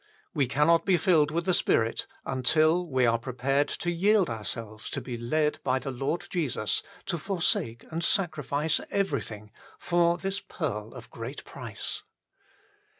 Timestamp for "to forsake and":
7.05-8.03